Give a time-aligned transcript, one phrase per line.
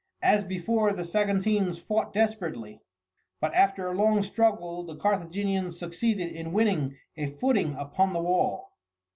[0.23, 2.81] As before, the Saguntines fought desperately,
[3.39, 8.71] but after a long struggle the Carthaginians succeeded in winning a footing upon the wall.